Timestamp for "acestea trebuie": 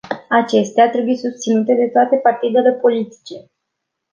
0.29-1.15